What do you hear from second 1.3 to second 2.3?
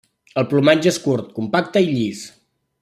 compacte i llis.